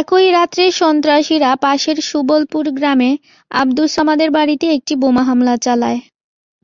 [0.00, 3.10] একই রাতে সন্ত্রাসীরা পাশের সুবলপুর গ্রামে
[3.50, 6.00] আবদুস সামাদের বাড়িতে একটি বোমা হামলা চালায়।